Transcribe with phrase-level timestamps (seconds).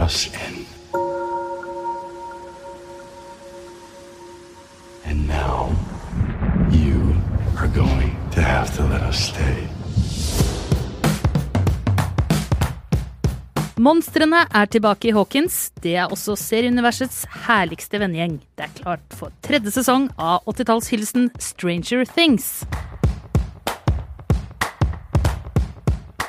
[0.00, 0.66] us in.
[5.04, 5.72] And now,
[6.70, 7.16] you
[7.58, 9.68] are going to have to let us stay.
[13.78, 15.70] Monstrene er tilbake i Hawkins.
[15.82, 18.40] Det er også serieuniversets herligste vennegjeng.
[18.58, 22.66] Det er klart for tredje sesong av 80-tallshilsen Stranger Things.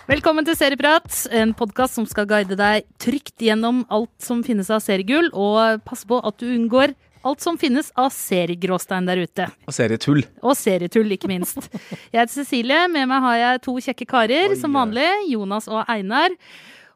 [0.10, 1.06] Velkommen til Serieprat,
[1.38, 6.08] en podkast som skal guide deg trygt gjennom alt som finnes av seriegull, og passe
[6.10, 6.96] på at du unngår
[7.30, 9.46] alt som finnes av seriegråstein der ute.
[9.70, 10.24] Og serietull.
[10.42, 11.62] Og serietull, ikke minst.
[12.10, 15.06] Jeg heter Cecilie, med meg har jeg to kjekke karer, som vanlig.
[15.30, 16.34] Jonas og Einar.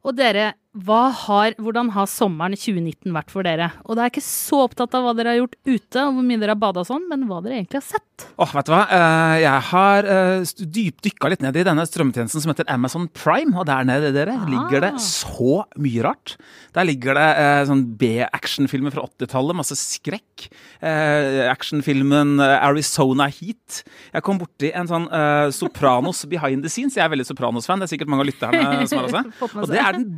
[0.02, 3.68] Og dere, har, hvordan har sommeren 2019 vært for dere?
[3.86, 6.26] Og da er jeg ikke så opptatt av hva dere har gjort ute, og hvor
[6.26, 8.26] mye dere har bada og sånn, men hva dere egentlig har sett.
[8.42, 8.82] Åh, vet du hva?
[8.90, 13.68] Eh, Jeg har uh, dypdykka litt ned i denne strømmetjenesten som heter Amazon Prime, og
[13.70, 16.36] der nede dere ligger det så mye rart.
[16.74, 20.48] Der ligger det eh, sånn B-actionfilmer fra 80-tallet, masse skrekk.
[20.82, 23.84] Eh, actionfilmen eh, Arizona Heat.
[24.10, 26.98] Jeg kom borti en sånn eh, Sopranos behind the scenes.
[26.98, 29.24] Jeg er veldig Sopranos-fan, det er sikkert mange av lytterne som er også.
[29.62, 30.10] Og det er den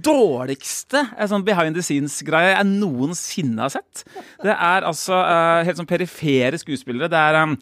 [0.45, 4.03] dårligste eh, sånn behind the scenes-greia jeg noensinne har sett.
[4.43, 7.09] Det er altså uh, helt sånn perifere skuespillere.
[7.11, 7.55] Det er um,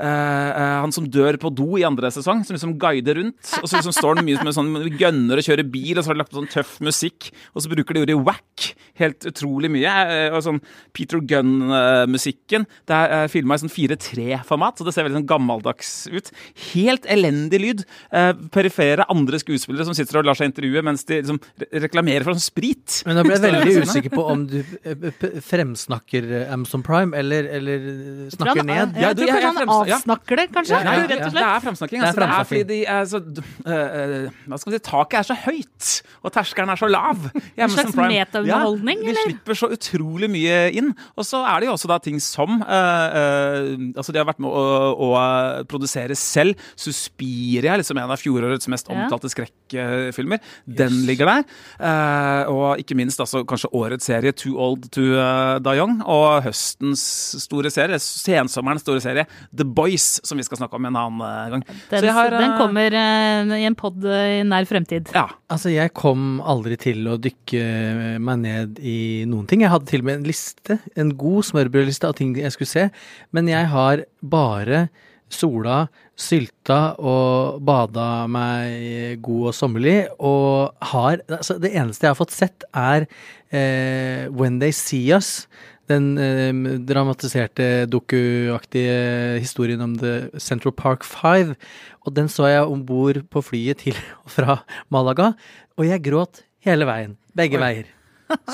[0.00, 3.54] eh, han som dør på do i andre sesong, som liksom guider rundt.
[3.60, 6.18] Og så liksom står han mye med sånn gønner og kjører bil, og så har
[6.18, 7.30] de lagt på sånn tøff musikk.
[7.54, 9.94] Og så bruker de ordet whack helt utrolig mye.
[10.34, 10.60] Og sånn
[10.96, 12.66] Peter Gunn-musikken.
[12.88, 16.32] Det er uh, filma i sånn 4-3-format, så det ser veldig sånn gammeldags ut.
[16.70, 17.86] Helt elendig lyd.
[18.14, 22.26] Uh, perifere andre skuespillere som sitter og lar seg intervjue mens de liksom re- reklamerer
[22.26, 22.96] for sånn sprit.
[23.06, 27.48] Men nå ble jeg veldig usikker på om du eh, fremsnakker eh, Amazon Prime, eller,
[27.58, 27.86] eller
[28.34, 28.94] snakker Han- ned.
[28.96, 30.76] Jeg Ja, du, tror kanskje han avsnakker det, kanskje?
[30.78, 32.00] Ja, Nei, rett og det er fremsnakking.
[32.00, 34.82] Det er Altså, det er fordi de er så øh, Hva skal man si?
[34.90, 35.90] Taket er så høyt,
[36.24, 37.28] og terskelen er så lav.
[37.56, 40.92] i En slags metaunderholdning, ja, de slipper så utrolig mye inn.
[41.16, 43.58] Og så er det jo også da ting som uh, uh,
[43.96, 44.64] Altså, de har vært med å,
[44.94, 45.10] å
[45.70, 46.58] produsere selv.
[46.78, 50.40] Suspiria, liksom en av fjorårets mest omtalte skrekkfilmer.
[50.66, 51.44] Den ligger der.
[51.80, 52.19] Eh,
[52.50, 55.98] og ikke minst altså, kanskje årets serie Too Old to uh, Die Young.
[56.04, 57.02] Og høstens
[57.44, 61.50] store serie, sensommerens store serie The Boys, som vi skal snakke om en annen eh,
[61.54, 61.64] gang.
[61.66, 65.12] Den, Så jeg har, den eh, kommer eh, i en pod i nær fremtid.
[65.16, 65.26] Ja.
[65.50, 69.64] Altså, jeg kom aldri til å dykke meg ned i noen ting.
[69.64, 72.88] Jeg hadde til og med en liste, en god smørbrødliste av ting jeg skulle se,
[73.36, 74.88] men jeg har bare
[75.30, 75.84] sola,
[76.20, 82.34] sylta og bada meg god og sommerlig, og har Altså, det eneste jeg har fått
[82.36, 83.06] sett, er
[83.50, 85.46] eh, When They See Us.
[85.90, 86.52] Den eh,
[86.86, 91.56] dramatiserte, dokuaktige historien om The Central Park Five.
[92.06, 94.60] Og den så jeg om bord på flyet til og fra
[94.92, 95.32] Malaga,
[95.76, 97.16] og jeg gråt hele veien.
[97.36, 97.64] Begge Oi.
[97.64, 97.96] veier.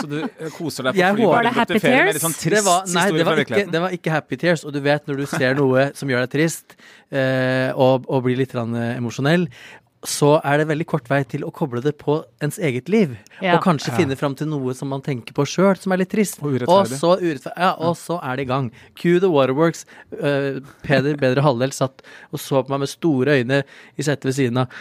[0.00, 1.31] Så du eh, koser deg på flyet?
[1.32, 2.12] Var det happy tears?
[2.16, 4.66] Det, sånn Det var, nei, det var, ikke, det var ikke happy tears.
[4.66, 6.78] Og du vet når du ser noe som gjør deg trist,
[7.10, 9.48] eh, og, og blir litt grann, eh, emosjonell,
[10.06, 13.16] så er det veldig kort vei til å koble det på ens eget liv.
[13.41, 13.56] Ja.
[13.56, 16.38] Og kanskje finne fram til noe som man tenker på sjøl, som er litt trist.
[16.42, 17.00] Og urettferdig.
[17.00, 17.65] så, urettferdig.
[17.65, 18.70] Ja, og så er det i gang.
[18.98, 19.84] Cue the waterworks.
[20.15, 23.62] Eh, Peder, bedre halvdel, satt og så på meg med store øyne
[23.97, 24.81] i setet ved siden av.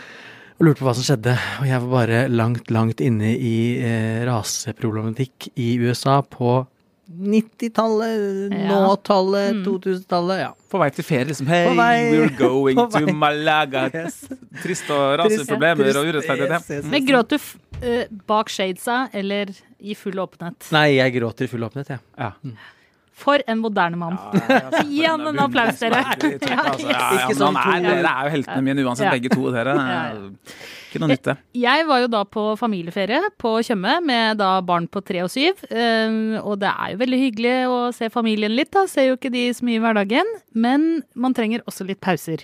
[0.55, 1.33] Og lurte på hva som skjedde.
[1.59, 6.61] Og jeg var bare langt, langt inne i eh, raseproblematikk i USA på
[7.05, 8.69] 90-tallet, Ja.
[8.71, 10.39] nå-tallet, 2000-tallet.
[10.41, 10.53] Ja.
[10.71, 11.47] På vei til ferie, liksom.
[11.51, 11.67] Hey,
[12.16, 13.03] we're going to.
[13.13, 13.83] Malaga.
[13.93, 14.23] Yes.
[14.63, 16.63] Trist og raseproblemer og urettferdighet.
[16.66, 16.89] Yes, yes, yes.
[16.91, 17.51] Men gråt du f
[17.83, 19.51] eh, bak shadesa eller
[19.85, 20.72] i full åpenhet?
[20.73, 22.03] Nei, jeg gråter i full åpenhet, jeg.
[22.17, 22.31] Ja.
[23.15, 24.17] For en moderne mann.
[24.89, 26.01] Gi han en applaus, dere.
[26.03, 29.13] Altså, ja, ja, sånn han er, dere er jo heltene mine uansett, Ja.
[29.15, 29.75] begge to dere.
[30.89, 31.35] Ikke noe nytt, det.
[31.59, 35.63] Jeg var jo da på familieferie på Tjøme med da barn på tre og syv.
[35.71, 38.83] eh, og det er jo veldig hyggelig å se familien litt, da.
[38.91, 40.35] Ser jo ikke de så mye i hverdagen.
[40.53, 40.85] Men
[41.16, 42.43] man trenger også litt pauser.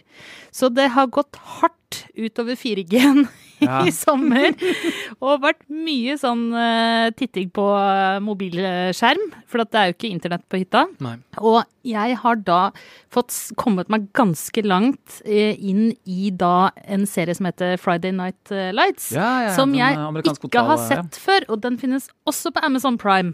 [0.55, 3.25] Så det har gått hardt utover 4G-en
[3.61, 3.81] Ja.
[3.87, 4.55] i sommer.
[5.21, 10.09] Og vært mye sånn uh, titting på eh, mobilskjerm, for at det er jo ikke
[10.09, 10.85] internett på hytta.
[11.03, 11.15] Nei.
[11.39, 12.61] Og jeg har da
[13.13, 18.51] fått kommet meg ganske langt eh, inn i da en serie som heter Friday Night
[18.51, 19.11] Lights.
[19.15, 22.99] Ja, ja, som jeg ikke ikke har sett før, og den finnes også på Amazon
[23.01, 23.33] Prime.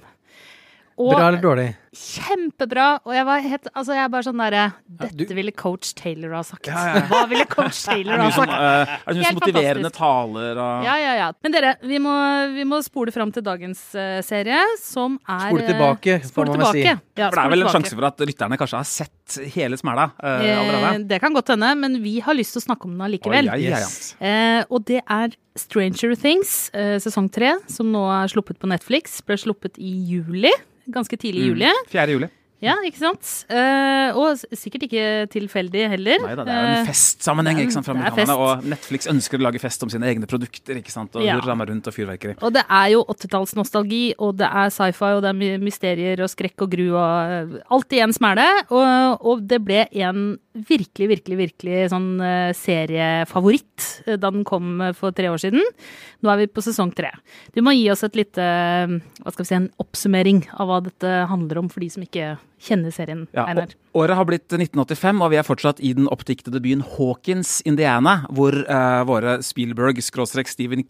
[0.98, 1.68] Og Bra eller dårlig?
[1.98, 2.88] Kjempebra.
[3.08, 4.64] Og jeg var helt Altså, jeg er bare sånn derre
[5.02, 6.70] Dette ville coach Taylor ha sagt.
[6.70, 7.02] Ja, ja.
[7.10, 8.54] Hva ville coach Taylor ha sagt?
[8.54, 11.28] eh, er det mye sånn motiverende taler og Ja, ja, ja.
[11.44, 12.14] Men dere, vi må,
[12.56, 16.54] vi må spole fram til dagens uh, serie, som er Spole tilbake, eh, får Spole
[16.54, 16.84] man vel si.
[16.86, 17.04] tilbake.
[17.18, 17.76] Ja, For det er vel en tilbake.
[17.78, 20.94] sjanse for at lytterne kanskje har sett hele smæla allerede?
[20.94, 23.50] Eh, det kan godt hende, men vi har lyst til å snakke om den allikevel.
[23.54, 23.60] Oh.
[23.68, 24.16] Yes.
[24.24, 29.20] Eh, og det er Stranger Things, eh, sesong tre, som nå er sluppet på Netflix.
[29.26, 30.52] Ble sluppet i juli.
[30.88, 31.72] Ganske tidlig i juli.
[31.90, 32.12] 4.
[32.18, 32.30] juli.
[32.58, 33.28] Ja, ikke sant?
[33.54, 36.24] Eh, og sikkert ikke tilfeldig heller.
[36.26, 38.38] Nei da, det er jo en Eh, festsammenheng ikke sant, fra er amerikanerne.
[38.42, 40.74] Og Netflix ønsker å lage fest om sine egne produkter.
[40.82, 41.38] ikke sant, Og Ja.
[41.38, 42.36] rundt og fyrverkeri.
[42.42, 46.66] Og det er jo 80-tallsnostalgi, og det er sci-fi, og det er mysterier og skrekk
[46.66, 48.48] og gru og eh, alt i en smæle.
[48.72, 54.82] Og, og det ble en virkelig, virkelig, virkelig sånn eh, seriefavoritt eh, da den kom
[54.82, 55.64] eh, for tre år siden.
[56.24, 57.12] Nå er vi på sesong tre.
[57.56, 61.14] Du må gi oss et lite, hva skal vi si, en oppsummering av hva dette
[61.32, 63.74] handler om for de som ikke kjenner serien, Ja, Einar.
[63.94, 68.28] og Året har blitt 1985, og vi er fortsatt i den oppdiktede byen Hawkins, Indiana,
[68.30, 70.84] hvor eh, våre Spielberg-Stephen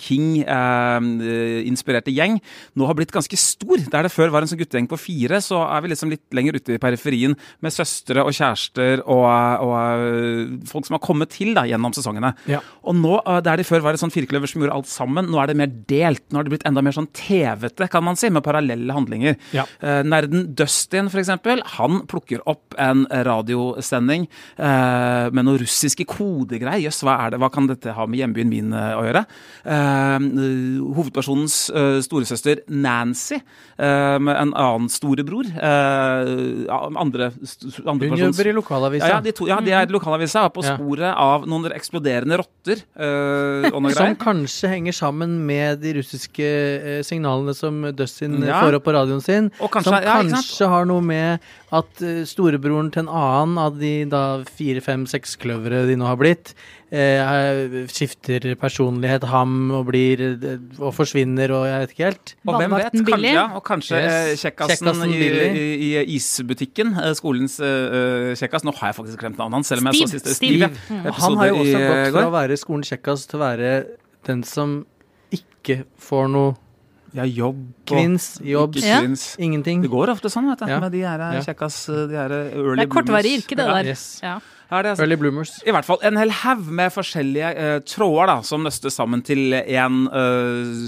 [0.97, 2.37] King-inspirerte gjeng
[2.77, 3.77] nå har blitt ganske stor.
[3.91, 6.57] Der det før var en sånn guttegjeng på fire, så er vi liksom litt lenger
[6.59, 9.25] ute i periferien med søstre og kjærester og,
[9.63, 12.33] og eh, folk som har kommet til da, gjennom sesongene.
[12.49, 12.61] Ja.
[12.87, 15.39] Og nå, eh, der de før var et sånn firkløver som gjorde alt sammen, nå
[15.41, 16.23] er det mer delt.
[16.31, 19.37] Nå har det blitt enda mer sånn TV-te, kan man si, med parallelle handlinger.
[19.55, 19.65] Ja.
[19.81, 24.27] Eh, nerden Dustin, for eksempel, han plukker opp en radiosending
[24.57, 26.85] eh, med noe russiske kodegreier.
[26.87, 27.39] Jøss, hva er det?
[27.41, 29.23] Hva kan dette ha med hjembyen min eh, å gjøre?
[29.65, 30.27] Eh,
[30.97, 33.39] hovedpersonens eh, storesøster Nancy,
[33.77, 36.65] eh, med en annen storebror eh,
[36.97, 37.31] andre,
[37.85, 39.07] andre Hun jobber i lokalavisa.
[39.09, 43.69] ja, ja, de, to, ja, de er lokalavisa på sporet av noen eksploderende rotter eh,
[43.71, 46.47] og noe Som kanskje henger sammen med de russiske
[47.07, 48.61] signalene som Dustin Ja.
[48.63, 49.49] får opp på radioen sin.
[49.57, 51.39] Kanskje- som kanskje har noe med
[51.75, 56.05] at eh, storebroren til en annen av de da fire, fem, seks kløvere de nå
[56.07, 56.53] har blitt,
[56.95, 62.33] eh, skifter personlighet, ham, og blir eh, og forsvinner og jeg vet ikke helt.
[62.47, 63.33] Og hvem vet, kanskje, Billy.
[63.35, 64.13] ja, og kanskje Yes.
[64.13, 68.63] eh, kjekkasen Kjekkasen i, i, i isbutikken, skolens uh, kjekkas.
[68.63, 70.07] Nå har jeg faktisk glemt navnet hans, selv om jeg Steve.
[70.07, 70.69] så siste Steve.
[70.71, 71.01] Steve.
[71.03, 71.11] Mm.
[71.19, 73.73] han har jo også gått fra å være skolen kjekkas til å være
[74.27, 74.79] den som
[75.35, 76.55] ikke får noe
[77.15, 78.99] Ja, jobb og kvinns, jobb, ikke Ja.
[79.01, 79.35] kvinns.
[79.39, 79.81] ingenting.
[79.81, 80.65] Det går ofte sånn, vet du.
[80.67, 80.79] Ja.
[80.79, 81.41] Med de her eh, Ja.
[81.41, 83.45] kjekkas, eh, de her early early Det er kortvarig bloomers.
[83.45, 83.85] yrke, det Ja, der.
[83.85, 84.19] Yes.
[84.23, 84.39] Ja.
[84.69, 85.01] er det, altså.
[85.03, 85.51] Early bloomers.
[85.65, 89.53] I hvert fall en hel haug med forskjellige uh, tråder da, som nøstes sammen til
[89.53, 90.09] én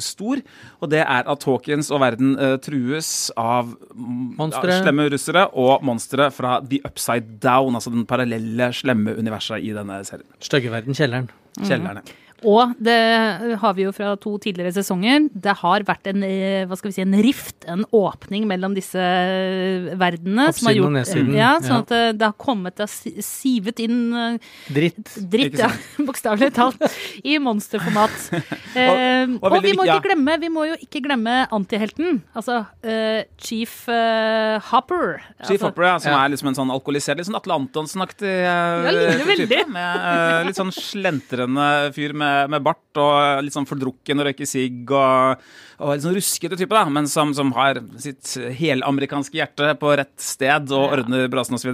[0.02, 0.42] stor.
[0.82, 5.82] Og det er at Hawkins og verden uh, trues av mm, Ja, slemme russere og
[5.84, 10.28] monstre fra The Upside Down, altså den parallelle slemme universet i denne serien.
[10.42, 11.30] Styggeverden kjelleren.
[11.60, 12.02] Kjellerne.
[12.48, 12.98] Og det
[13.60, 15.28] har vi jo fra to tidligere sesonger.
[15.34, 19.00] Det har vært en, eh, hva skal vi si, en rift, en åpning mellom disse
[19.00, 20.50] eh, verdenene.
[20.56, 21.60] som har Oppsiden og gjort- nedsiden, Ja, ja.
[21.66, 24.38] sånn at det, det har kommet, har sivet inn eh,
[24.72, 25.16] Dritt.
[25.30, 25.70] dritt, ja,
[26.08, 26.82] bokstavelig talt,
[27.24, 28.18] i monsterformat.
[28.70, 32.20] Eh, og og, og, vi må ikke glemme, vi må jo ikke glemme antihelten.
[32.38, 35.18] Altså uh, Chief uh, Hopper.
[35.42, 36.20] Chief altså, Hopper, ja, som ja.
[36.22, 39.26] er liksom en sånn alkoholisert, litt sånn Atle Antonsen-aktig uh, Ja, type.
[39.32, 39.62] veldig.
[39.74, 41.66] Med eh, litt sånn slentrende
[41.98, 45.42] fyr med, med bart og litt sånn fordrukken og røyker sigg og,
[45.80, 50.16] og litt sånn ruskete type, da, men som, som har sitt helamerikanske hjerte på rett
[50.22, 51.74] sted og ordner brasen osv.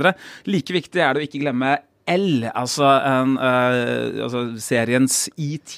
[0.49, 5.71] Like viktig er det å ikke glemme L, altså, en, uh, altså seriens ET,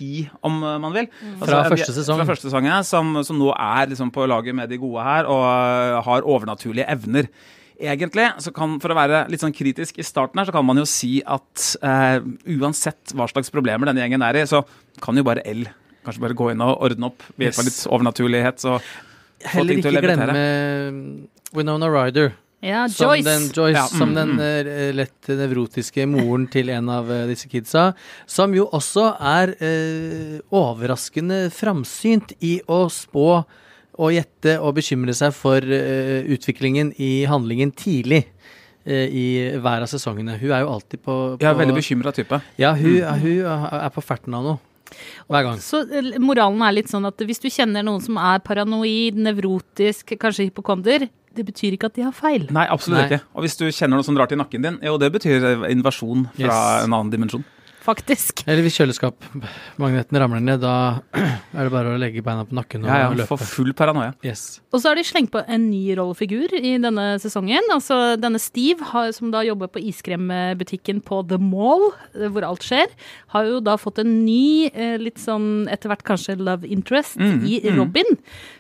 [0.44, 1.06] om man vil.
[1.38, 2.20] Altså, Fra vi- første sesong.
[2.20, 5.24] Fra første sesong, ja, som, som nå er liksom på laget med de gode her,
[5.32, 7.30] og eh, har overnaturlige evner.
[7.78, 10.80] Egentlig, så kan, for å være litt sånn kritisk i starten her, så kan man
[10.82, 12.16] jo si at eh,
[12.58, 14.64] uansett hva slags problemer denne gjengen er i, så
[15.04, 15.68] kan jo bare L
[16.08, 18.64] kanskje bare gå inn og ordne opp ved hjelp av litt overnaturlighet.
[18.64, 18.78] Så
[19.54, 20.44] Heller ikke glemme
[21.54, 22.32] Winona Ryder.
[22.64, 23.30] Ja, Som Joyce.
[23.30, 24.68] den, Joyce, Ja, som mm, den mm.
[24.68, 27.92] eh, lett nevrotiske moren til en av eh, disse kidsa.
[28.26, 33.44] Som jo også er eh, overraskende framsynt i å spå
[33.98, 38.24] og gjette og bekymre seg for uh, utviklingen i handlingen tidlig.
[38.88, 39.26] uh, I
[39.60, 40.38] hver av sesongene.
[40.40, 42.40] Hun er jo alltid på, på er veldig bekymra type.
[42.62, 44.58] Ja, hun, hun er på ferten av noe.
[45.28, 45.58] Hver gang.
[45.60, 50.14] Så eh, moralen er litt sånn at hvis du kjenner noen som er paranoid, nevrotisk,
[50.22, 52.48] kanskje hypokonder, det betyr ikke at de har feil.
[52.56, 53.10] Nei, absolutt Nei.
[53.12, 53.20] ikke.
[53.36, 56.48] Og hvis du kjenner noe som drar til nakken din, jo, det betyr invasjon fra
[56.48, 56.86] Yes.
[56.88, 57.44] en annen dimensjon.
[57.88, 58.44] Faktisk.
[58.48, 60.74] Eller hvis kjøleskapmagneten ramler ned, da
[61.16, 63.30] er det bare å legge beina på nakken og Ja, ja, løpe.
[63.32, 64.14] for full paranoia.
[64.26, 64.60] Yes.
[64.74, 67.64] Og så har de slengt på en ny rollefigur i denne sesongen.
[67.74, 68.84] Altså denne Steve,
[69.16, 72.92] som da jobber på iskrembutikken på The Mall, eh, hvor alt skjer,
[73.34, 77.62] har jo da fått en ny, eh, litt sånn etter hvert kanskje love interest i
[77.76, 78.06] Robin.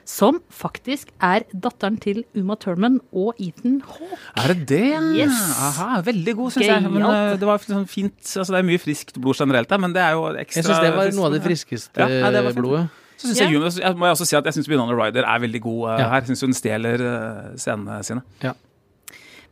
[0.07, 4.17] Som faktisk er datteren til Uma Thurman og Ethan Hawke.
[4.39, 4.83] Er det det?
[5.17, 5.35] Yes.
[5.59, 6.83] Aha, veldig god, syns jeg.
[6.87, 10.03] Men, eh, det var sånn fint altså, Det er mye friskt blod generelt men det
[10.03, 12.87] er jo ekstra Jeg syns det var noe av det friskeste Ja, Ja, det blodet.
[13.17, 13.59] Så synes jeg, Ja.
[13.59, 16.09] må jeg må også si at jeg syns Winona Ryder er veldig god eh, Ja.
[16.09, 16.21] her.
[16.21, 18.21] Jeg syns hun stjeler uh, scenene sine.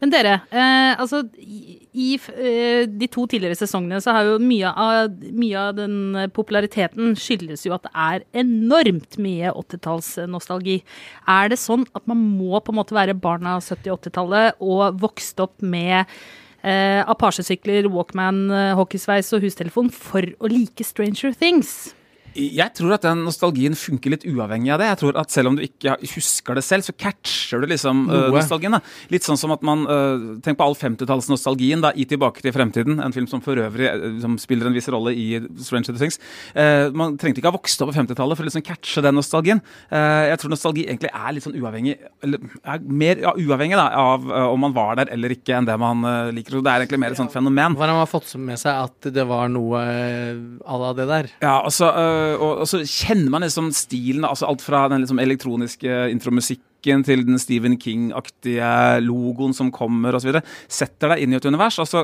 [0.01, 4.67] Men dere, eh, altså i, i eh, de to tidligere sesongene så har jo mye
[4.67, 5.95] av, mye av den
[6.36, 10.81] populariteten skyldes jo at det er enormt mye 80-tallsnostalgi.
[11.31, 14.60] Er det sånn at man må på en måte være barn av 70- og 80-tallet
[14.60, 16.03] og vokst opp med
[16.65, 21.93] eh, Apache-sykler, Walkman, eh, hockeysveis og hustelefon for å like Stranger Things?
[22.36, 24.89] Jeg tror at den nostalgien funker litt uavhengig av det.
[24.92, 28.30] Jeg tror at Selv om du ikke husker det selv, så catcher du liksom uh,
[28.34, 28.75] nostalgien.
[28.75, 28.82] da.
[29.12, 33.00] Litt sånn som at man uh, Tenk på all 50-tallsnostalgien da, i Tilbake til fremtiden.
[33.04, 36.20] En film som for øvrig uh, som spiller en viss rolle i Stranger Things.
[36.56, 39.63] Uh, man trengte ikke ha vokst opp på 50-tallet for å liksom catche den nostalgien.
[39.89, 43.89] Uh, jeg tror nostalgi egentlig er litt sånn uavhengig Eller er mer ja, uavhengig da,
[44.01, 46.58] av uh, om man var der eller ikke, enn det man uh, liker.
[46.58, 47.75] Så det er egentlig mer et sånt fenomen.
[47.80, 51.30] Hva har man fått med seg at det var noe eh, à la det der?
[51.44, 55.22] Ja, altså, øh, og, og så kjenner man liksom stilen, altså alt fra den liksom
[55.22, 58.72] elektroniske intromusikken til den Stephen King-aktige
[59.05, 60.38] logoen som kommer osv.
[60.67, 61.79] Setter deg inn i et univers.
[61.82, 62.03] Altså,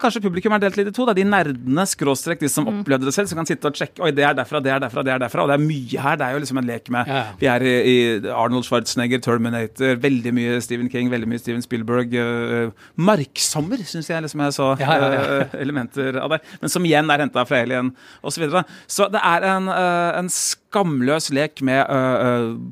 [0.00, 1.06] kanskje publikum er delt litt i to.
[1.08, 1.14] Da.
[1.16, 4.24] De nerdene, skråstrek de som opplevde det selv, som kan sitte og sjekke Oi, det
[4.26, 5.44] er derfra, det er derfra, det er derfra.
[5.44, 6.18] Og det er mye her.
[6.20, 7.22] Det er jo liksom en lek med Ja.
[7.40, 7.96] Vi er i,
[8.32, 12.14] Arnold Schwarzenegger, Terminator, veldig mye Stephen King, veldig mye Steven Spielberg.
[12.14, 16.42] Uh, Marksommer syns jeg liksom jeg så Ja, ja, øh, elementer av det.
[16.60, 17.92] Men som igjen er henta fra Alien
[18.22, 18.36] osv.
[18.36, 18.64] Så, videre.
[18.86, 21.88] så det er en, uh, en skamløs lek med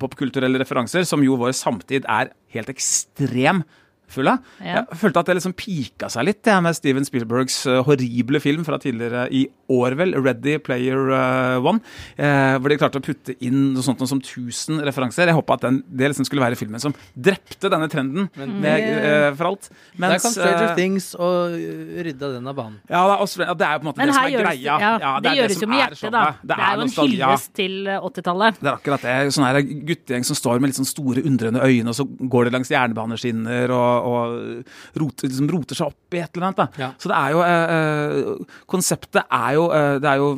[0.00, 3.64] popkulturelle referanser, som jo vår samtid er helt ekstrem
[4.14, 4.40] full av.
[4.60, 4.80] Ja.
[4.80, 8.64] Jeg følte at det liksom pika seg litt jeg, med Steven Spielbergs øh, horrible film
[8.66, 11.84] fra tidligere i år, vel, Ready Player øh, One,
[12.16, 15.28] eh, hvor de klarte å putte inn noe sånt noe som 1000 referanser.
[15.28, 19.30] Jeg håpa at den, det liksom skulle være filmen som drepte denne trenden med, øh,
[19.36, 19.70] for alt.
[20.00, 22.78] Der kan Stranger Things og rydde rydda den av banen.
[22.88, 24.44] ja, det er, også, ja, det er jo på en måte Men det som er
[24.44, 24.62] greia.
[24.64, 26.24] ja, Ja, det, det gjøres jo med er hjertet, da.
[26.42, 28.60] Det er, jo en hyllest til eh, 80-tallet.
[28.60, 29.16] Det er akkurat det.
[29.34, 32.54] Sånn her guttegjeng som står med litt sånn store, undrende øyne, og så går de
[32.54, 36.60] langs jernbaneskinner og, og roter, liksom roter seg opp i et eller annet.
[36.60, 36.66] Da.
[36.80, 36.90] Ja.
[37.00, 40.28] Så det er jo eh, eh, Konseptet er jo eh, Det er jo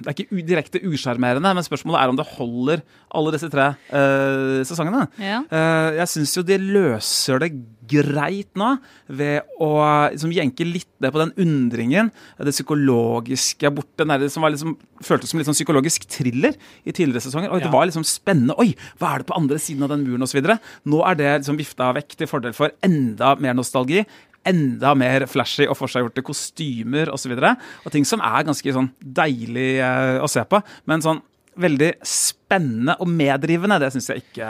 [0.00, 4.60] Det er ikke direkte usjarmerende, men spørsmålet er om det holder alle disse tre eh,
[4.66, 5.06] sesongene.
[5.18, 5.42] Ja.
[5.50, 7.52] Eh, jeg syns jo de løser det
[7.90, 8.72] greit nå
[9.06, 9.70] ved å
[10.12, 14.76] liksom, jenke litt ned på den undringen, det psykologiske borte, den der, som var liksom,
[15.04, 17.52] føltes som litt sånn psykologisk thriller i tidligere sesonger.
[17.52, 18.56] Oi, Det var liksom spennende.
[18.62, 20.40] Oi, hva er det på andre siden av den muren osv.?
[20.88, 24.04] Nå er det liksom vifta vekk til fordel for enda mer nostalgi.
[24.48, 27.34] Enda mer flashy og forseggjorte kostymer osv.
[27.36, 30.62] Og, så og ting som er ganske sånn deilig eh, å se på.
[30.88, 31.20] Men sånn
[31.60, 34.48] veldig spennende og meddrivende, det syns jeg ikke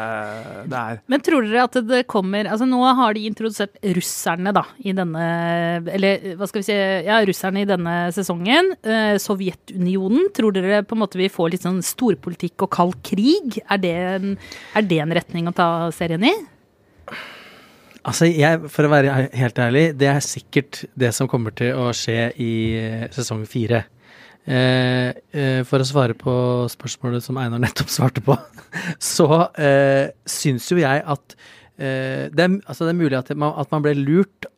[0.71, 1.00] det er.
[1.11, 5.26] Men tror dere at det kommer Altså nå har de introdusert russerne, da, i denne
[5.92, 8.73] Eller hva skal vi si Ja, russerne i denne sesongen.
[8.83, 10.30] Eh, Sovjetunionen.
[10.37, 13.61] Tror dere på en måte vi får litt sånn storpolitikk og kald krig?
[13.69, 14.35] Er det en,
[14.76, 16.35] er det en retning å ta serien i?
[18.00, 21.90] Altså, jeg, For å være helt ærlig, det er sikkert det som kommer til å
[21.97, 22.52] skje i
[23.12, 23.85] sesong fire.
[24.49, 26.32] Eh, eh, for å svare på
[26.73, 28.37] spørsmålet som Einar nettopp svarte på,
[29.14, 29.28] så
[29.61, 31.35] eh, syns jo jeg at
[31.76, 34.49] eh, det, er, altså det er mulig at man, at man ble lurt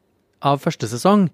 [0.47, 1.27] av første sesong,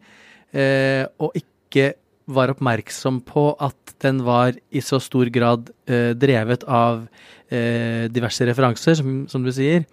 [0.57, 1.93] eh, og ikke
[2.29, 7.07] var oppmerksom på at den var i så stor grad eh, drevet av
[7.49, 9.87] diverse referanser, som, som du sier.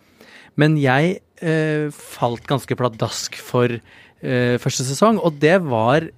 [0.60, 1.22] Men jeg
[1.96, 3.72] falt ganske pladask for
[4.20, 6.10] første sesong, og det var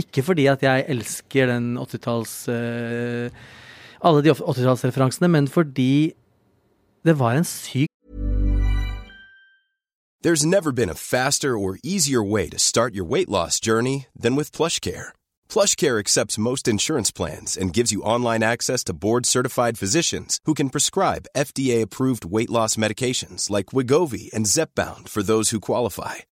[0.00, 3.30] ikke fordi at jeg elsker den 80-talls eh,
[4.00, 6.12] Alle de 80-tallsreferansene, men fordi
[7.04, 7.88] det var en syk
[10.22, 14.36] There's never been a faster or easier way to start your weight loss journey than
[14.36, 15.14] with PlushCare.
[15.48, 20.68] PlushCare accepts most insurance plans and gives you online access to board-certified physicians who can
[20.68, 26.16] prescribe FDA-approved weight loss medications like Wigovi and Zepbound for those who qualify.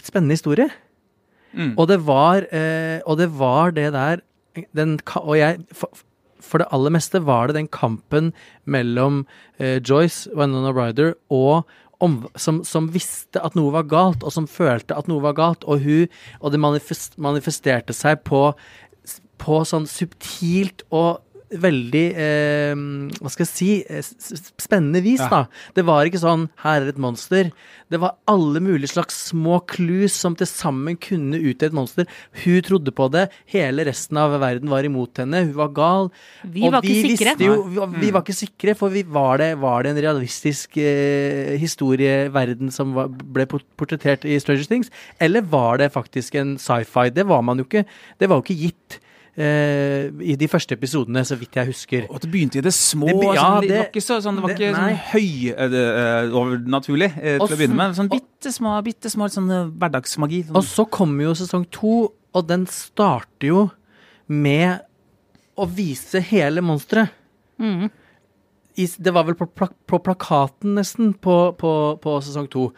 [0.00, 0.06] BlueNile.com.
[0.06, 0.70] spennende historie.
[1.52, 1.74] Mm.
[1.76, 4.20] Og, det var, eh, og det var det der
[4.74, 5.90] den, Og jeg for,
[6.40, 8.32] for det aller meste var det den kampen
[8.64, 9.26] mellom
[9.58, 11.66] eh, Joyce, Winona Ryder, og
[12.00, 15.64] om, som, som visste at noe var galt, og som følte at noe var galt.
[15.64, 16.08] Og hun
[16.40, 18.54] Og det manifest, manifesterte seg på,
[19.38, 22.74] på sånn subtilt og veldig eh,
[23.18, 24.02] Hva skal jeg si eh,
[24.60, 25.28] spennende vis, Ja.
[25.28, 25.40] da.
[25.74, 27.50] Det var ikke sånn 'her er et monster'.
[27.90, 32.06] Det var alle mulige slags små clues som til sammen kunne utgjøre et monster.
[32.44, 33.30] Hun trodde på det.
[33.50, 35.44] Hele resten av verden var imot henne.
[35.46, 36.10] Hun var gal.
[36.44, 37.34] Vi Og var ikke sikre.
[37.40, 41.58] Jo, vi, vi var ikke sikre, for vi, var, det, var det en realistisk eh,
[41.58, 44.90] historieverden som var, ble portrettert i Stranger Things?
[45.20, 47.10] Eller var det faktisk en sci-fi?
[47.10, 47.84] Det var man jo ikke.
[48.20, 49.00] Det var jo ikke gitt.
[49.36, 52.06] Eh, I de første episodene, så vidt jeg husker.
[52.10, 53.06] Og det begynte i det små.
[53.10, 57.36] Det ja, sånn, det, det- var ikke så, sånn, det var ikke sånn høyovernaturlig eh,
[57.36, 57.96] til Og å begynne med.
[57.98, 60.42] Sånn bitte små, bitte små sånn eh, hverdagsmagi.
[60.48, 60.58] Sånn.
[60.60, 61.94] Og så kommer jo sesong to,
[62.34, 63.62] og den starter jo
[64.30, 64.82] med
[65.60, 67.10] å vise hele monsteret.
[67.60, 72.70] I, det var vel på, plak på plakaten nesten på, på, på sesong to.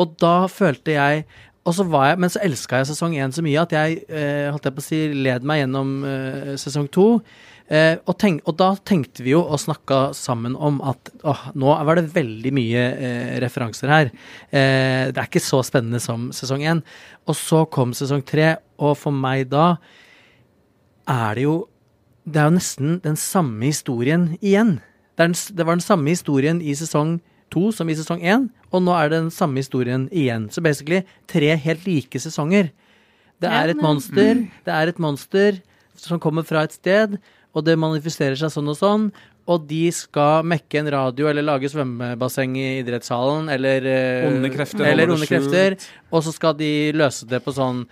[0.00, 1.26] Og da følte jeg
[1.64, 4.50] og så var jeg, Men så elska jeg sesong én så mye at jeg eh,
[4.52, 7.08] holdt jeg på å si, led meg gjennom eh, sesong to.
[7.72, 11.72] Eh, og, tenk, og da tenkte vi jo og snakka sammen om at åh, nå
[11.88, 14.12] var det veldig mye eh, referanser her.
[14.52, 16.82] Eh, det er ikke så spennende som sesong én.
[17.24, 19.76] Og så kom sesong tre, og for meg da
[21.08, 21.62] er det jo
[22.24, 24.78] Det er jo nesten den samme historien igjen.
[25.12, 27.18] Det, den, det var den samme historien i sesong
[27.54, 30.48] to som i sesong én, og nå er det den samme historien igjen.
[30.50, 32.72] Så basically tre helt like sesonger.
[33.42, 35.62] Det er et monster, det er et monster
[35.98, 37.16] som kommer fra et sted,
[37.54, 39.06] og det manifesterer seg sånn og sånn.
[39.44, 44.86] Og de skal mekke en radio eller lage svømmebasseng i idrettshallen, eller eh, Onde krefter
[44.88, 45.76] Eller onde krefter.
[46.10, 47.82] Og så skal de løse det på sånn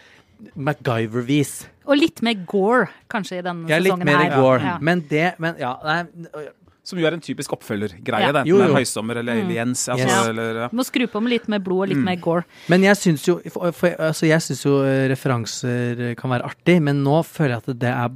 [0.56, 1.52] MacGyver-vis.
[1.86, 4.04] Og litt mer gore, kanskje, i denne Ja, litt her.
[4.04, 4.64] mer litt mer gore.
[4.64, 4.78] Ja.
[4.80, 6.46] Men det Men ja, nei,
[6.84, 8.26] Som jo er en typisk oppfølgergreie.
[8.26, 8.42] Ja.
[8.42, 8.74] Jo, Enten det jo.
[8.74, 9.84] er Høysommer eller Aliens.
[9.88, 10.26] Altså, Yes.
[10.32, 10.68] eller, ja.
[10.68, 12.42] Du må skru på med litt mer blod og litt mer gore.
[12.68, 16.80] Men jeg syns jo for, for, altså jeg syns jo eh, referanser kan være artig,
[16.82, 18.08] men nå føler jeg at det er,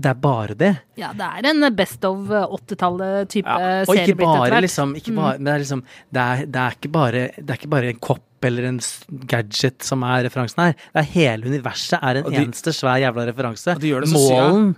[0.00, 0.70] det er bare det.
[0.96, 5.44] Ja, det er en best of 80-tallet-type Ja, Og ikke bare liksom, ikke bare, men
[5.44, 5.82] det er liksom
[6.16, 8.80] det er, det, er ikke bare, det er ikke bare en kopp eller en
[9.28, 10.72] gadget som er referansen her.
[10.94, 13.74] Det er Hele universet er en de- eneste svær jævla referanse.
[13.76, 14.70] Og de gjør det så sy- Målen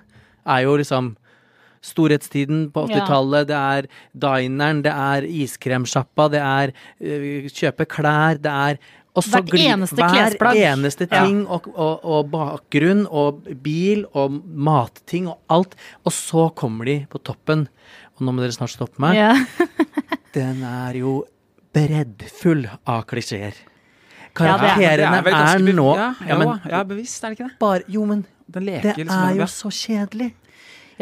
[0.46, 1.12] er jo liksom
[1.82, 3.88] Storhetstiden på 80-tallet, det er
[4.24, 10.56] dineren, det er iskremsjappa, det er uh, kjøpe klær, det er Hvert eneste hver klesplagg.
[10.56, 15.74] eneste ting, og, og, og bakgrunn, og bil, og matting, og alt.
[16.08, 17.66] Og så kommer de på toppen,
[18.16, 19.18] og nå må dere snart stoppe meg.
[19.20, 19.34] Ja.
[20.36, 21.18] Den er jo
[21.76, 23.52] breddfull av klisjeer.
[23.52, 27.48] Ja, det er- Karakterene er nå ja, ja, men ja, ja, bevisst, er det ikke
[27.50, 27.58] det?
[27.60, 29.46] bare Jo, men Den leker det liksom er jo ja.
[29.46, 30.30] så kjedelig.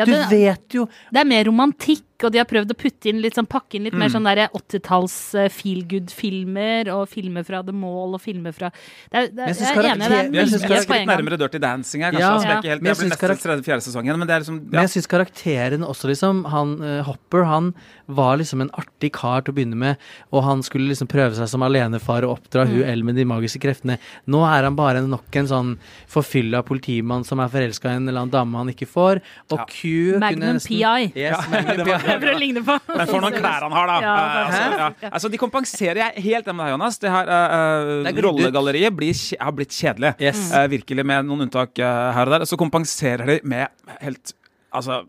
[0.01, 3.21] Ja, Du vet jo det er mer romantikk, og de har prøvd å putte inn
[3.23, 3.99] litt sånn, pakke inn litt Mm.
[3.99, 8.71] mer sånn derre 80-talls eh, feel good-filmer, og filmer fra The Mall, og filmer fra
[9.11, 11.39] det er, det Jeg Jeg er enig, det karakter- jeg synes Jeg på litt nærmere
[11.39, 12.21] Dirty Dancing her, kanskje.
[12.21, 12.31] Ja.
[12.35, 14.91] altså, det er ikke helt, Men jeg blir sesongen, men det er liksom Men jeg
[14.91, 17.75] syns karakteren også, liksom Han uh, Hopper, han
[18.09, 19.97] var liksom en artig kar til å begynne med,
[20.33, 23.61] og han skulle liksom prøve seg som alenefar og oppdra hun El med de magiske
[23.63, 23.99] kreftene.
[24.27, 25.79] Nå er han bare nok en sånn
[26.11, 29.21] forfylla politimann som er forelska i en eller annen dame han ikke får,
[29.53, 29.65] og Ja.
[29.71, 31.13] Q kunne Magnum nesten- PI.
[31.15, 32.10] Yes, Magnum det var- PI.
[32.11, 32.77] Prøver å ligne på.
[32.91, 33.99] Men for noen klær han har, da.
[34.05, 35.11] Ja, Eh, altså, ja.
[35.11, 36.99] altså, de kompenserer jeg helt enig med deg, Jonas.
[37.03, 38.21] Det her ut.
[38.27, 40.13] Rollegalleriet blir, har blitt kjedelig.
[40.23, 40.49] Yes.
[40.55, 42.47] Uh, virkelig, med noen unntak uh, her og der.
[42.49, 43.71] Så kompenserer de med
[44.03, 44.35] helt
[44.71, 45.01] Altså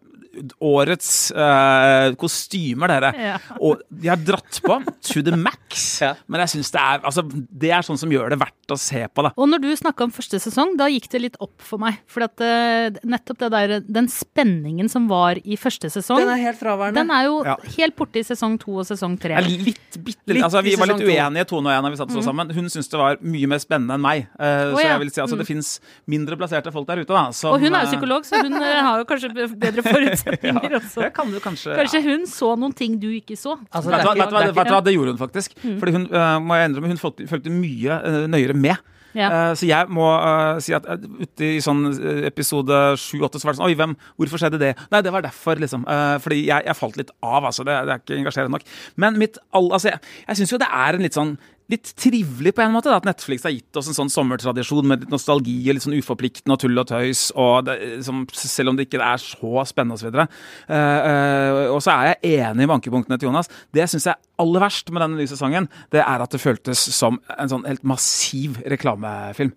[0.63, 3.11] årets uh, kostymer, dere.
[3.19, 3.37] Ja.
[3.59, 5.99] Og de har dratt på to the max.
[6.01, 6.13] Ja.
[6.31, 9.03] Men jeg syns det er altså, Det er sånn som gjør det verdt å se
[9.11, 9.33] på, da.
[9.35, 11.99] Og når du snakka om første sesong, da gikk det litt opp for meg.
[12.11, 16.43] For at uh, nettopp det der, den spenningen som var i første sesong, Den er
[16.47, 17.01] helt fraværende.
[17.01, 17.57] den er jo Ja.
[17.77, 19.35] helt borte i sesong to og sesong tre.
[19.43, 20.37] Litt, bitte litt.
[20.37, 22.51] Litt Altså, vi var litt uenige, Tone og jeg, når vi satt så sammen.
[22.55, 24.27] Hun syntes det var mye mer spennende enn meg.
[24.39, 24.93] Eh, så ja.
[24.93, 25.73] jeg vil si altså, det fins
[26.09, 27.27] mindre plasserte folk der ute, da.
[27.35, 31.01] Som, og hun er jo psykolog, så hun har jo kanskje bedre forutsetninger også.
[31.05, 33.57] Det kan du kanskje Kanskje hun så noen ting du ikke så.
[33.71, 35.57] Altså, Vet du hva, hva, det hva, gjorde hun faktisk.
[35.59, 38.79] Fordi hun, uh, må jeg endre, hun fulgte, fulgte mye uh, nøyere med.
[39.17, 39.27] Ja.
[39.27, 41.83] Eh, så jeg må uh, si at uh, ute i sånn
[42.27, 44.71] episode 7-8 så var det sånn Oi, hvem, hvorfor skjedde det?
[44.93, 45.83] Nei, det var derfor, liksom.
[46.23, 47.65] Fordi jeg, jeg falt litt av, altså.
[47.67, 48.69] Det, det er ikke engasjerende nok.
[49.03, 51.35] Men mitt all, altså, jeg, jeg syns jo det er en litt sånn
[51.71, 55.05] Litt trivelig på en måte da, at Netflix har gitt oss en sånn sommertradisjon med
[55.05, 58.77] litt nostalgi og litt sånn uforpliktende og tull og tøys, og det, som, selv om
[58.77, 60.09] det ikke er så spennende osv.
[60.11, 60.27] Uh,
[60.75, 63.47] uh, og så er jeg enig i vankepunktene til Jonas.
[63.71, 66.79] Det syns jeg er aller verst med denne nye sesongen, det er at det føltes
[66.97, 69.53] som en sånn helt massiv reklamefilm.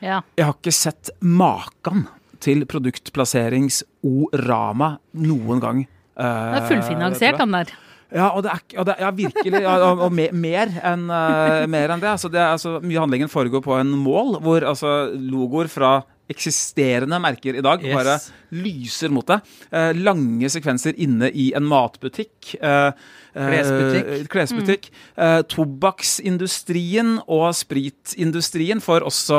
[0.00, 0.24] Ja.
[0.38, 2.08] Jeg har ikke sett maken
[2.40, 5.88] til produktplasserings-orama noen gang.
[6.18, 7.68] Det er fullfinansiert, han der.
[8.14, 9.58] Ja, og det er, og det, ja virkelig.
[9.60, 12.12] Ja, og, og mer, mer enn uh, mer enn det.
[12.14, 17.16] Altså, det er, altså, mye handlingen foregår på en mål, hvor altså, logoer fra eksisterende
[17.24, 17.94] merker i dag Yes.
[17.96, 18.16] bare
[18.64, 19.44] lyser mot deg.
[19.72, 22.54] Uh, lange sekvenser inne i en matbutikk.
[22.60, 22.92] Uh,
[23.38, 24.24] Klesbutikk.
[24.32, 24.86] klesbutikk.
[25.14, 29.38] Eh, tobakksindustrien og spritindustrien får også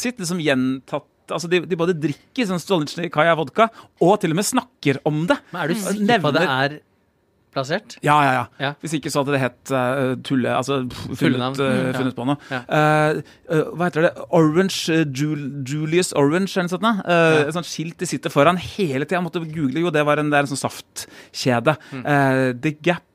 [0.00, 3.64] sitt liksom gjentatt Altså de, de både drikker sånn Stolnitsjnikaja vodka,
[3.98, 5.34] og til og med snakker om det.
[5.50, 6.76] Men er du sikker på at det er
[7.56, 7.96] plassert?
[8.04, 8.72] ja, ja, ja, Ja.
[8.82, 10.52] Hvis ikke så hadde det hett uh, tulle...
[10.54, 12.36] Altså pff, funnet, uh, funnet på noe.
[12.52, 13.20] Eh,
[13.72, 14.12] hva heter det?
[14.36, 17.02] Orange uh, Jul Julius Orange eller noe sånt.
[17.06, 17.40] Uh.
[17.46, 19.22] Et sånt skilt de sitter foran hele tida.
[19.24, 19.86] Måtte google.
[19.86, 21.76] Jo, det var en, det er en sånn saftkjede.
[21.92, 22.06] Mm.
[22.62, 23.05] The Gap.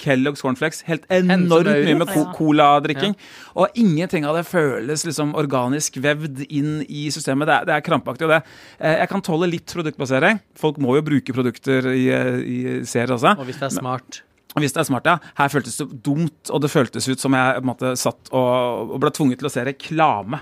[0.00, 0.82] Kellogg's Cornflakes.
[0.88, 3.14] Helt enormt mye med coladrikking.
[3.14, 3.52] Ja.
[3.62, 7.48] Og ingenting av det føles liksom organisk vevd inn i systemet.
[7.48, 8.28] Det er, det er krampaktig.
[8.28, 8.40] Og det.
[8.78, 10.40] Eh, jeg kan tåle litt produktbasering.
[10.58, 13.36] Folk må jo bruke produkter i, eh, i serier også.
[13.38, 14.22] Og hvis det er smart
[14.58, 15.18] Hvis det er smart, ja.
[15.38, 18.94] Her føltes det dumt, og det føltes ut som jeg på en måte satt og,
[18.96, 20.40] og ble tvunget til å se reklame.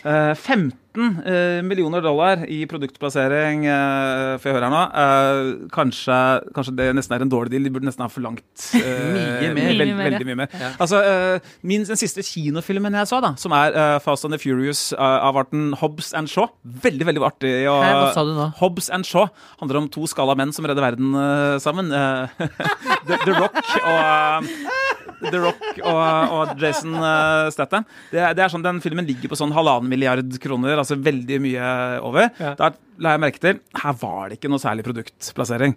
[0.00, 4.80] Eh, 15 eh, millioner dollar i produktplassering, uh, får jeg høre her nå.
[5.02, 6.16] Eh, kanskje,
[6.56, 7.66] kanskje det nesten er en dårlig deal.
[7.68, 9.68] De burde nesten ha forlangt Mye mer.
[9.68, 10.56] Veld, Mye mer, veldig mye mer.
[10.56, 10.72] Ja.
[10.80, 14.40] Altså, eh, min, Den siste kinofilmen jeg så, da, som er eh, Fast and the
[14.40, 14.98] Furious eh,
[15.30, 16.48] av arten Hobbs and Shaw.
[16.64, 17.54] Veldig, veldig artig.
[17.70, 18.50] Og, Hæ, hva sa du nå?
[18.62, 19.28] Hobbs and Shaw
[19.60, 21.92] handler om to skala menn som redder verden eh, sammen.
[21.92, 22.48] Eh,
[23.06, 24.79] The, The Rock og eh,
[25.22, 26.00] The Rock og,
[26.34, 27.86] og Jason uh, Statham.
[28.12, 31.70] Det, det er sånn, Den filmen ligger på sånn halvannen milliard kroner, altså veldig mye
[32.06, 32.30] over.
[32.40, 32.54] Ja.
[32.58, 35.76] Da la jeg merke til her var det ikke noe særlig produktplassering.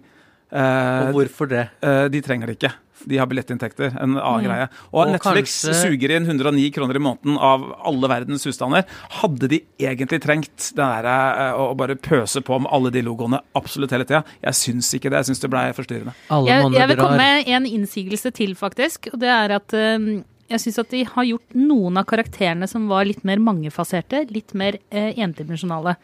[0.52, 1.68] Eh, Og hvorfor det?
[1.82, 2.72] eh, de trenger det ikke.
[3.06, 3.90] De har billettinntekter.
[4.00, 4.68] En annen greie.
[4.92, 8.84] Og, Og Netflix kanskje- suger inn 109 kroner i måneden av alle verdens husstander.
[9.20, 13.40] Hadde de egentlig trengt det der, eh, å bare pøse på med alle de logoene
[13.54, 14.24] absolutt hele tida?
[14.42, 15.20] Jeg syns ikke det.
[15.20, 16.14] Jeg syns det blei forstyrrende.
[16.30, 19.12] Alle Jeg, jeg vil komme med en innsigelse til, faktisk.
[19.12, 22.86] Og det er at eh, jeg syns at de har gjort noen av karakterene som
[22.90, 25.96] var litt mer mangefaserte, litt mer eh, endimensjonale.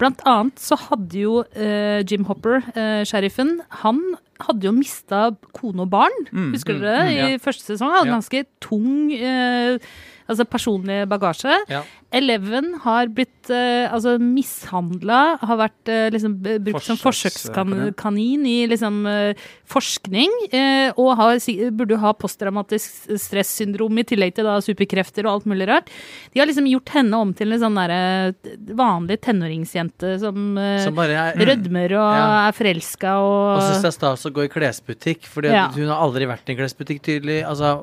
[0.00, 4.00] Blant annet så hadde jo eh, Jim Hopper, eh, sheriffen, han
[4.42, 6.26] hadde jo mista kone og barn.
[6.52, 7.28] Husker dere det?
[7.36, 7.92] I første sesong.
[7.94, 8.16] Han hadde Ja.
[8.18, 9.78] ganske tung eh,
[10.30, 11.56] altså personlig bagasje.
[11.68, 11.82] Ja.
[12.14, 18.46] Eleven har blitt uh, altså mishandla, har vært uh, liksom brukt brukt som Forsøkskanin.
[18.46, 19.34] i liksom uh,
[19.68, 20.30] forskning,
[21.00, 21.40] og har,
[21.74, 25.88] burde ha postdramatisk stressyndrom i tillegg til da superkrefter og alt mulig rart.
[26.32, 28.34] De har liksom gjort henne om til en sånn derre
[28.76, 32.28] vanlig tenåringsjente som, Som er rødmer og Ja.
[32.46, 35.66] er forelska og, Og syns det er stas å gå i klesbutikk, for Ja.
[35.74, 37.42] hun har aldri vært i en klesbutikk, tydelig.
[37.42, 37.80] Altså,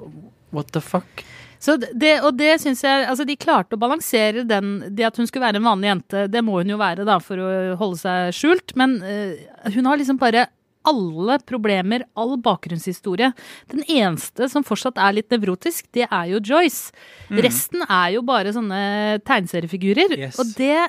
[0.53, 1.25] what the fuck?
[1.61, 5.27] Så det, og det syns jeg Altså, de klarte å balansere den Det at hun
[5.29, 8.33] skulle være en vanlig jente, det må hun jo være, da, for å holde seg
[8.33, 10.47] skjult, men uh, hun har liksom bare
[10.89, 13.27] alle problemer, all bakgrunnshistorie.
[13.69, 16.89] Den eneste som fortsatt er litt nevrotisk, det er jo Joyce.
[17.29, 18.79] Resten er jo bare sånne
[19.21, 20.39] tegneseriefigurer, Yes.
[20.41, 20.79] og det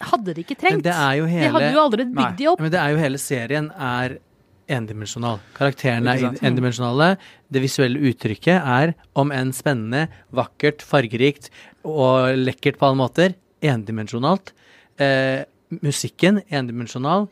[0.00, 0.84] hadde de ikke Men trengt.
[0.88, 2.64] det er jo De hadde jo allerede bygd de opp.
[2.64, 4.16] Men det er jo hele serien er
[4.70, 5.40] endimensjonal.
[5.56, 6.42] Karakterene er sant?
[6.46, 7.16] endimensjonale.
[7.52, 11.50] Det visuelle uttrykket er, om enn spennende, vakkert, fargerikt
[11.88, 14.52] og lekkert på alle måter, endimensjonalt.
[15.02, 15.44] Eh,
[15.82, 17.28] musikken endimensjonal.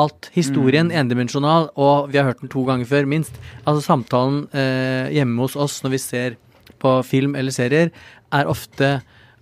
[0.00, 0.30] Alt.
[0.32, 3.36] Historien endimensjonal, og vi har hørt den to ganger før, minst.
[3.66, 6.38] Altså Samtalen eh, hjemme hos oss når vi ser
[6.80, 7.92] på film eller serier,
[8.32, 8.96] er ofte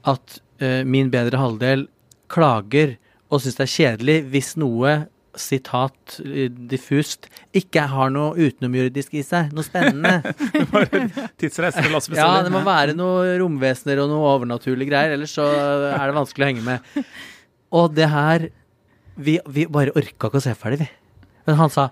[0.08, 1.86] at eh, min bedre halvdel
[2.32, 2.96] klager
[3.32, 4.96] og syns det er kjedelig hvis noe
[5.38, 9.52] sitat eh, diffust, ikke har noe utenomjordisk i seg.
[9.56, 10.34] Noe spennende.
[11.40, 15.46] Tidsreiser og Lasse Ja, det må være noe romvesener og noe overnaturlige greier, ellers så
[15.48, 17.06] er det vanskelig å henge med.
[17.72, 18.48] Og det her
[19.16, 20.88] Vi, vi bare orka ikke å se ferdig, vi.
[21.48, 21.88] Men han sa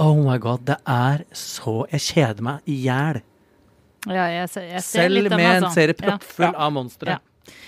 [0.00, 3.18] Oh my god, det er så Jeg kjeder meg i hjel.
[4.08, 6.14] Ja, jeg, ser- jeg ser Selv med en serie serie Ja.
[6.14, 7.16] proppfull av monstre.
[7.16, 7.18] Ja.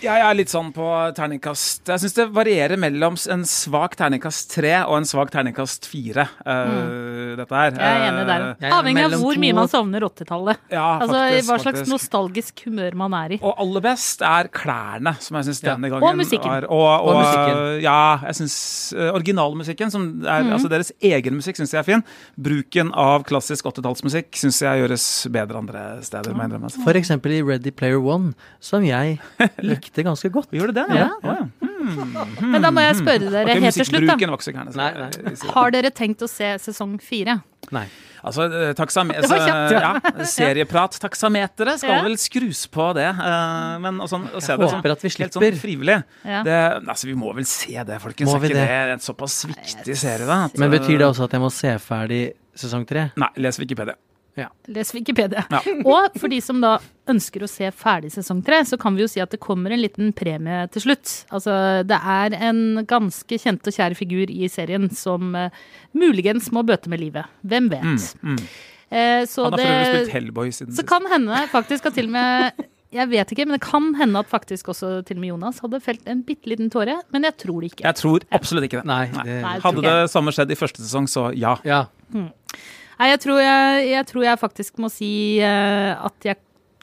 [0.00, 0.84] Jeg er litt sånn på
[1.16, 6.24] terningkast Jeg syns det varierer mellom en svak terningkast tre og en svak terningkast fire,
[6.46, 7.70] eh, dette her.
[7.74, 7.80] Mm.
[7.80, 8.44] Jeg er enig der.
[8.50, 10.56] Eh, er Avhengig av hvor to mye man savner 80-tallet.
[10.72, 11.90] Ja, Altså hva slags faktisk.
[11.92, 13.40] nostalgisk humør man er i.
[13.42, 15.74] Og aller best er klærne, som jeg syns Ja.
[15.74, 16.48] denne gangen Og musikken.
[16.50, 17.82] var Og, og, Og musikken.
[17.82, 18.56] Ja, jeg syns
[19.14, 20.52] originalmusikken, som er mm.
[20.56, 22.04] altså deres egen musikk, syns jeg er fin.
[22.40, 26.32] Bruken av klassisk 80-tallsmusikk syns jeg gjøres bedre andre steder.
[26.32, 26.70] må jeg innrømme.
[26.84, 29.18] For eksempel i Ready Player One, som jeg
[29.70, 30.50] likte ganske godt.
[30.52, 31.08] Vi gjorde det, Ja.
[31.22, 31.36] ja.
[31.36, 31.46] ja.
[32.52, 34.14] Men da må jeg spørre dere okay, helt til slutt, da.
[34.16, 34.72] musikkbruken var ikke så gæren.
[34.74, 35.34] så Nei, nei.
[35.56, 37.38] Har dere tenkt å se sesong fire?
[37.72, 37.86] Nei.
[38.20, 39.36] Altså, eh, taksam altså,
[39.72, 39.94] ja,
[40.28, 40.98] serieprat.
[41.00, 42.02] Taksameteret skal Ja.
[42.04, 43.06] vel skrus på det.
[43.08, 46.42] eh, men og sånn, å se det sånn, håper at vi helt sånn frivillig Ja.
[46.44, 48.28] det, altså, Vi må vel se det, folkens.
[48.28, 48.68] Må er ikke det?
[48.68, 50.44] det en såpass viktig serie, da?
[50.50, 52.22] at, Men betyr det eh, også at jeg må se ferdig
[52.54, 53.08] sesong tre?
[53.16, 53.96] Nei, les Wikipedia.
[54.72, 55.44] Les Wikipedia.
[55.52, 55.60] Ja.
[55.92, 56.78] Og for de som da
[57.10, 59.82] ønsker å se ferdig sesong tre, så kan vi jo si at det kommer en
[59.82, 61.14] liten premie til slutt.
[61.34, 61.52] Altså,
[61.86, 65.48] det er en ganske kjent og kjær figur i serien som uh,
[65.96, 67.26] muligens må bøte med livet.
[67.42, 68.12] Hvem vet?
[68.22, 68.44] Mm,
[68.90, 70.88] Eh, så Han har for øvrig spilt Hellboy siden Så sist.
[70.88, 72.52] kan hende faktisk at til og med
[72.92, 75.78] Jeg vet ikke, men det kan hende at faktisk også til og med Jonas hadde
[75.80, 76.96] felt en bitte liten tåre.
[77.12, 77.84] Men jeg tror det ikke.
[77.86, 78.84] Jeg tror absolutt ikke det.
[78.90, 81.54] Nei, det Nei, Hadde det samme skjedd i første sesong, så ja.
[81.62, 81.84] Ja.
[83.00, 85.10] Nei, jeg tror jeg, jeg tror jeg faktisk må si
[85.40, 86.36] eh, at jeg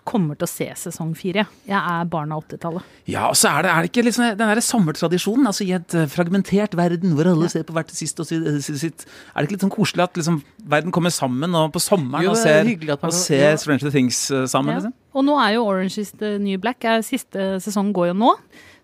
[0.08, 1.44] kommer til å se sesong fire.
[1.68, 2.86] Jeg er barn av 80-tallet.
[3.12, 5.96] Ja, og så er det, er det ikke liksom den der sommertradisjonen, altså i et
[6.00, 9.04] eh, fragmentert verden hvor alle ser på hvert sist og sitt, sitt, sitt.
[9.34, 10.40] Er det ikke litt sånn koselig at liksom
[10.72, 13.60] verden kommer sammen og på sommeren Jo, og er ser, man og ser ja.
[13.62, 14.80] Stranger Things eh, sammen, Ja.
[14.80, 14.96] liksom?
[15.18, 16.82] Og nå er jo Orange is the New Black.
[16.88, 18.34] Er, siste sesong går jo nå.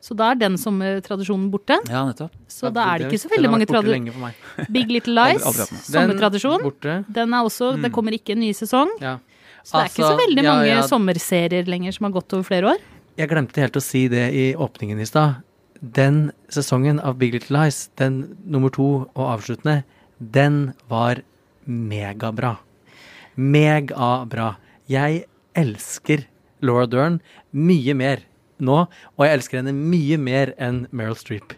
[0.04, 1.78] Så da er den sommertradisjonen borte.
[1.88, 2.34] Ja, nettopp.
[2.52, 4.34] Så da er det ikke så veldig mange tradisjoner.
[4.76, 5.46] Big Little Lies,
[5.88, 6.66] sommertradisjon.
[7.08, 8.92] Den er også, Det kommer ikke en ny sesong.
[9.00, 9.20] Ja.
[9.64, 10.84] Så det er ikke så veldig veldig ja, mange ja.
[10.90, 12.84] sommerserier lenger som har gått over flere år.
[13.16, 15.40] Jeg glemte helt å si det i åpningen i stad.
[15.80, 19.84] Den sesongen av Big Little Lies, den nummer to og avsluttende,
[20.20, 21.24] den var
[21.64, 22.58] megabra.
[23.40, 24.56] Megabra.
[24.92, 25.24] Jeg
[25.56, 26.28] elsker
[26.64, 28.28] Laura Dern mye mer
[28.64, 28.80] nå,
[29.18, 31.54] og jeg elsker henne mye mer enn Meryl Streep.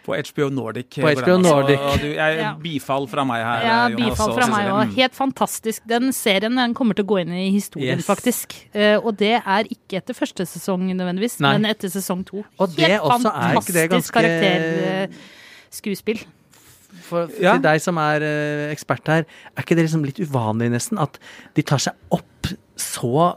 [0.00, 0.94] På HBO Nordic.
[0.96, 1.50] På HBO den, altså.
[1.60, 1.78] Nordic.
[1.84, 2.54] Og Du, jeg, Ja.
[2.58, 3.60] Bifall fra meg her.
[3.66, 4.94] Ja, Jonas, bifall fra meg òg.
[4.96, 5.82] Helt fantastisk.
[5.86, 8.06] Den serien den kommer til å gå inn i historien, Yes.
[8.08, 8.56] faktisk.
[8.74, 11.52] Uh, og det er ikke etter første sesong nødvendigvis, Nei.
[11.58, 12.42] men etter sesong to.
[12.58, 15.10] Og det Helt også er ikke det fantastisk ganske-
[15.70, 16.24] karakterskuespill.
[17.06, 17.52] For, Ja.
[17.54, 19.24] Til deg som er uh, ekspert her,
[19.56, 20.98] er ikke det liksom litt uvanlig nesten?
[20.98, 21.18] At
[21.54, 23.36] de tar seg opp så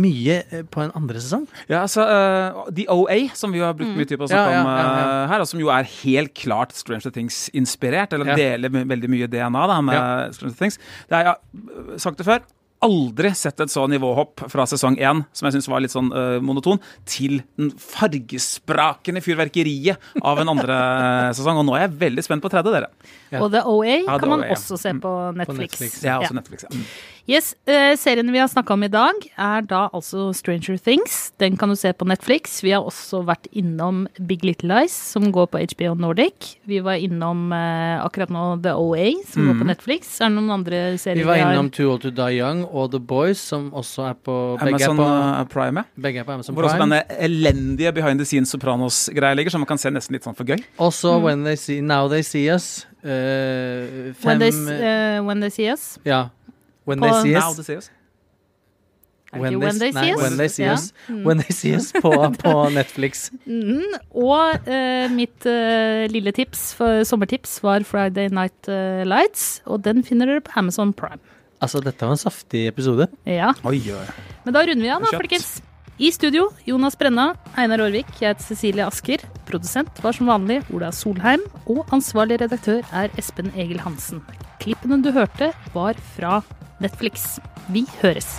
[0.00, 1.46] mye eh, på en andre sesong?
[1.70, 4.60] Ja, altså uh, The OA, som vi har brukt mye tid på å snakke Ja,
[4.60, 5.08] ja, om ja, ja.
[5.24, 8.38] eh, her, og som jo er helt klart Stranger Things-inspirert, eller Ja.
[8.40, 10.06] deler veldig mye DNA da, med Ja.
[10.36, 10.80] Stranger Things.
[11.10, 12.40] Det er, ja, sagt det før,
[12.80, 16.38] aldri sett et så nivåhopp fra sesong én, som jeg syns var litt sånn uh,
[16.40, 20.78] monoton, til den fargesprakende fyrverkeriet av en andre
[21.36, 21.60] sesong.
[21.60, 22.88] Og nå er jeg veldig spent på tredje, dere.
[23.30, 23.42] Ja.
[23.44, 24.56] Og The OA Ja, The kan man OA, ja.
[24.56, 25.76] også se på Netflix.
[25.76, 26.00] Netflix.
[26.00, 26.38] Det er også Ja.
[26.40, 26.64] Netflix.
[26.64, 26.80] Ja.
[27.30, 27.34] Mm.
[27.34, 31.32] Yes, eh, Serien vi har snakka om i dag, er da altså Stranger Things.
[31.38, 32.60] Den kan du se på Netflix.
[32.64, 36.56] Vi har også vært innom Big Little Lies, som går på HBO Nordic.
[36.66, 40.16] Vi var innom eh, akkurat nå The OA, som går på Netflix.
[40.20, 42.98] Er det noen andre serier Vi var innom Too Old To Die Young og The
[43.00, 46.54] Boys, som også er på Begge er Amazon på, eh, Prime, begge er på Amazon
[46.58, 50.26] Hvor også denne elendige behind the scenes Sopranos-greia ligger, som man kan se nesten litt
[50.26, 50.58] sånn for gøy.
[50.82, 52.86] Også When They See Now They See Us.
[53.04, 55.98] eh, When they, eh, when they See Us.
[56.04, 56.28] Ja.
[56.90, 57.56] When på- They See Us.
[57.62, 57.66] det
[59.30, 60.22] they When They nei, See Us?
[60.22, 60.72] When They See Ja.
[60.74, 62.10] Us, When they see us på,
[62.42, 63.30] på Netflix.
[63.46, 69.62] Mm, og uh, mitt uh, lille tips, for, sommertips, var Friday Night eh, Lights.
[69.70, 71.20] Og den finner dere på Amazon Prime.
[71.62, 73.06] Altså, dette var en saftig episode.
[73.28, 74.06] Ja, Oi, oi.
[74.46, 75.60] Men da runder vi av, da, folkens.
[76.00, 79.20] I studio, Jonas Brenna, Einar Aarvik, jeg heter Cecilie Asker.
[79.44, 81.42] Produsent var som vanlig Ola Solheim.
[81.68, 84.22] Og ansvarlig redaktør er Espen Egil Hansen.
[84.64, 86.38] Klippene du hørte, var fra
[86.80, 87.34] Netflix.
[87.68, 88.38] Vi høres.